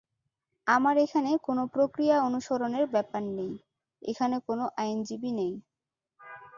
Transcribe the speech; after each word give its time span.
আমার 0.67 0.95
এখানে 0.97 1.31
কোনো 1.47 1.63
প্রক্রিয়া 1.73 2.15
অনুসরণের 2.27 2.85
ব্যাপার 2.93 3.23
নেই, 3.37 3.53
এখানে 4.01 4.35
কোনো 4.47 4.63
আইনজীবী 4.77 5.31
নেই। 5.39 5.53